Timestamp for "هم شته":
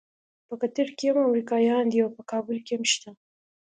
2.75-3.09